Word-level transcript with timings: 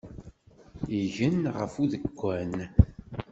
Igen 0.99 1.39
ɣef 1.57 1.73
udekkan. 1.83 2.53